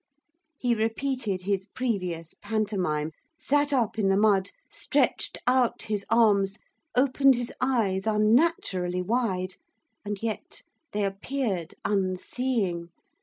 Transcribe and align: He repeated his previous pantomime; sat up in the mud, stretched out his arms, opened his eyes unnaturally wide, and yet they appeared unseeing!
He 0.57 0.73
repeated 0.73 1.43
his 1.43 1.67
previous 1.67 2.33
pantomime; 2.33 3.11
sat 3.37 3.71
up 3.71 3.99
in 3.99 4.07
the 4.09 4.17
mud, 4.17 4.49
stretched 4.67 5.37
out 5.45 5.83
his 5.83 6.07
arms, 6.09 6.57
opened 6.95 7.35
his 7.35 7.53
eyes 7.61 8.07
unnaturally 8.07 9.03
wide, 9.03 9.57
and 10.03 10.17
yet 10.23 10.63
they 10.91 11.03
appeared 11.03 11.75
unseeing! 11.85 12.89